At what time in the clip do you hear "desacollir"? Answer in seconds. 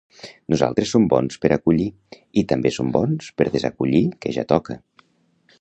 3.59-4.05